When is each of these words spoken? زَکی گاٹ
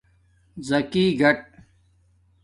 زَکی 0.67 1.03
گاٹ 1.19 1.39